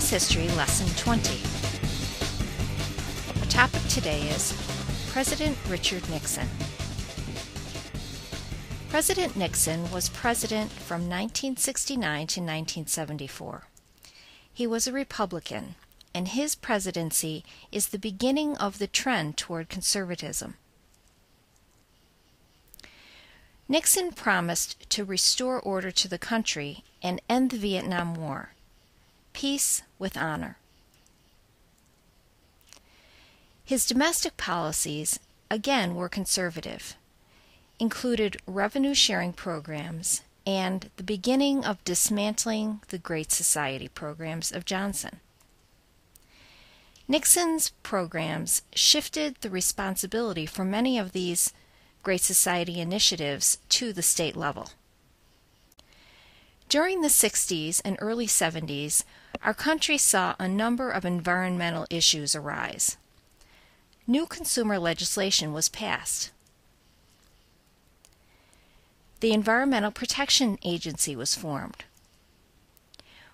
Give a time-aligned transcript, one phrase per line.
[0.00, 0.10] U.S.
[0.10, 1.42] History Lesson 20.
[3.38, 4.54] Our topic today is
[5.10, 6.48] President Richard Nixon.
[8.88, 13.64] President Nixon was president from 1969 to 1974.
[14.50, 15.74] He was a Republican,
[16.14, 20.54] and his presidency is the beginning of the trend toward conservatism.
[23.68, 28.54] Nixon promised to restore order to the country and end the Vietnam War.
[29.32, 30.56] Peace with honor.
[33.64, 35.20] His domestic policies,
[35.50, 36.96] again, were conservative,
[37.78, 45.20] included revenue sharing programs and the beginning of dismantling the Great Society programs of Johnson.
[47.06, 51.52] Nixon's programs shifted the responsibility for many of these
[52.02, 54.70] Great Society initiatives to the state level.
[56.68, 59.02] During the 60s and early 70s,
[59.42, 62.96] our country saw a number of environmental issues arise.
[64.06, 66.30] New consumer legislation was passed.
[69.20, 71.84] The Environmental Protection Agency was formed.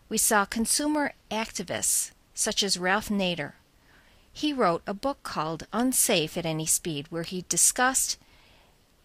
[0.08, 3.52] We saw consumer activists such as Ralph Nader.
[4.32, 8.18] He wrote a book called Unsafe at Any Speed, where he discussed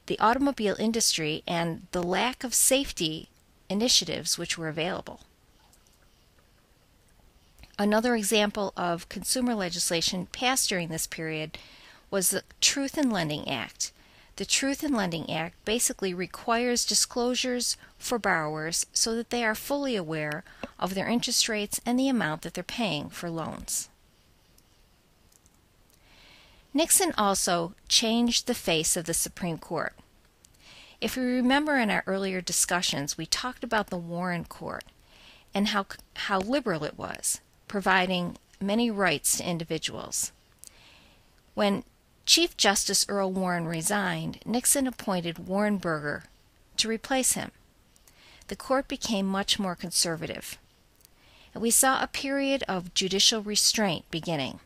[0.08, 3.30] the automobile industry and the lack of safety
[3.70, 5.22] initiatives which were available.
[7.82, 11.58] Another example of consumer legislation passed during this period
[12.12, 13.92] was the Truth in Lending Act.
[14.36, 19.96] The Truth in Lending Act basically requires disclosures for borrowers so that they are fully
[19.96, 20.44] aware
[20.78, 23.90] of their interest rates and the amount that they're paying for loans.
[26.76, 29.96] Nixon also changed the face of the Supreme Court.
[31.02, 34.84] If we remember in our earlier discussions, we talked about the Warren Court
[35.52, 40.34] and how, how liberal it was, providing many rights to individuals.
[41.54, 41.86] When
[42.26, 46.26] Chief Justice Earl Warren resigned, Nixon appointed Warren Burger
[46.76, 47.52] to replace him.
[48.50, 50.58] The court became much more conservative.
[51.54, 54.60] And we saw a period of judicial restraint beginning.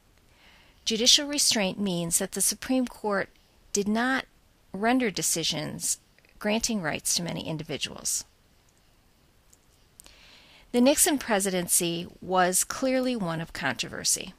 [0.83, 3.29] Judicial restraint means that the Supreme Court
[3.71, 4.25] did not
[4.73, 5.99] render decisions
[6.39, 8.25] granting rights to many individuals.
[10.75, 14.34] The Nixon presidency was clearly one of controversy.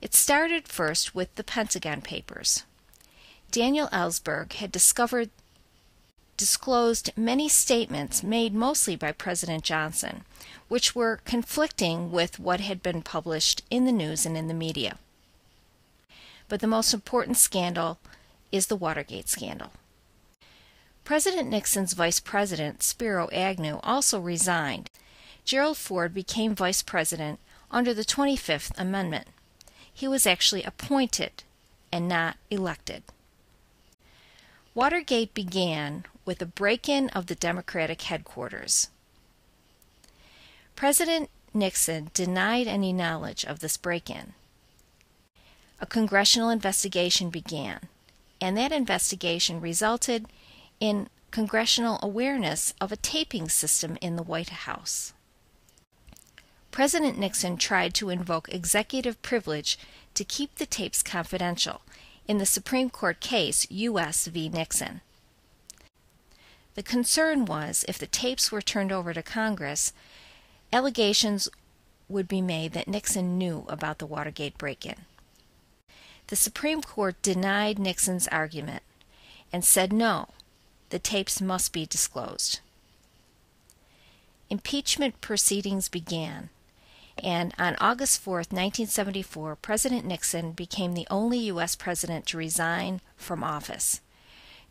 [0.00, 2.62] It started first with the Pentagon Papers.
[3.50, 5.30] Daniel Ellsberg had discovered
[6.36, 10.22] disclosed many statements made mostly by President Johnson,
[10.68, 14.98] which were conflicting with what had been published in the news and in the media
[16.48, 17.98] but the most important scandal
[18.52, 19.72] is the Watergate scandal.
[21.02, 24.88] President Nixon's vice president, Spiro Agnew, also resigned.
[25.44, 27.38] Gerald Ford became vice president
[27.70, 29.28] under the 25th Amendment.
[29.92, 31.44] He was actually appointed
[31.92, 33.02] and not elected.
[34.74, 38.88] Watergate began with a break in of the Democratic headquarters.
[40.74, 44.32] President Nixon denied any knowledge of this break in
[45.80, 47.80] a congressional investigation began,
[48.40, 50.26] and that investigation resulted
[50.80, 55.12] in congressional awareness of a taping system in the White House.
[56.74, 59.78] President Nixon tried to invoke executive privilege
[60.14, 61.82] to keep the tapes confidential
[62.26, 64.26] in the Supreme Court case U.S.
[64.26, 64.48] v.
[64.48, 65.00] Nixon.
[66.74, 69.92] The concern was if the tapes were turned over to Congress,
[70.72, 71.48] allegations
[72.08, 74.96] would be made that Nixon knew about the Watergate break in.
[76.26, 78.82] The Supreme Court denied Nixon's argument
[79.52, 80.30] and said no,
[80.90, 82.58] the tapes must be disclosed.
[84.50, 86.50] Impeachment proceedings began,
[87.18, 91.76] and on August 4, 1974, President Nixon became the only U.S.
[91.76, 94.00] president to resign from office.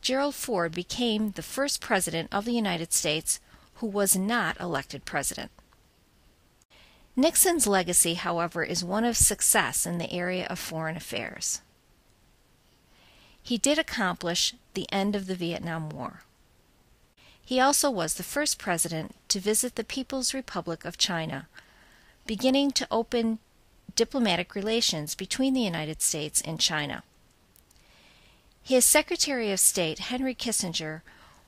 [0.01, 3.39] Gerald Ford became the first president of the United States
[3.75, 5.51] who was not elected president.
[7.15, 11.61] Nixon's legacy, however, is one of success in the area of foreign affairs.
[13.41, 16.23] He did accomplish the end of the Vietnam War.
[17.45, 21.47] He also was the first president to visit the People's Republic of China,
[22.25, 23.39] beginning to open
[23.95, 27.03] diplomatic relations between the United States and China.
[28.61, 31.01] His Secretary of State, Henry Kissinger,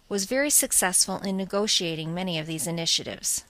[0.10, 3.46] was very successful in negotiating many of these initiatives.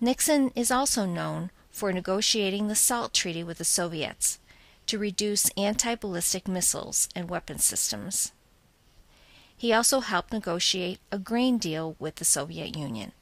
[0.00, 4.38] Nixon is also known for negotiating the SALT Treaty with the Soviets
[4.86, 8.32] to reduce anti ballistic missiles and weapon systems.
[9.56, 13.12] He also helped negotiate a grain deal with the Soviet Union.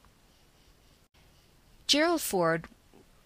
[1.87, 2.67] Gerald Ford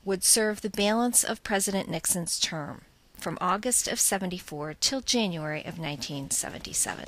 [0.04, 2.82] would serve the balance of President Nixon's term
[3.14, 7.06] from August of 74 till January of 1977.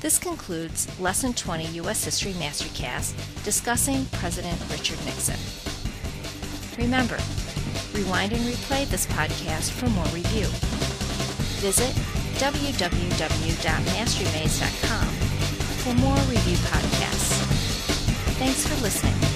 [0.00, 2.04] This concludes Lesson 20 U.S.
[2.04, 3.14] History Mastercast
[3.44, 5.38] discussing President Richard Nixon.
[6.76, 7.18] Remember,
[7.92, 10.46] rewind and replay this podcast for more review.
[11.60, 11.94] Visit
[12.40, 15.06] www.masterymaze.com
[15.82, 17.38] for more review podcasts.
[18.38, 19.31] Thanks for listening.